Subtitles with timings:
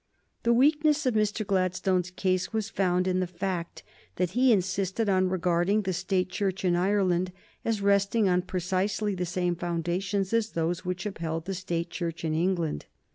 [0.41, 1.45] The weakness of Mr.
[1.45, 3.83] Gladstone's case was found in the fact
[4.15, 7.31] that he insisted on regarding the State Church in Ireland
[7.63, 12.33] as resting on precisely the same foundations as those which upheld the State Church in
[12.33, 12.87] England.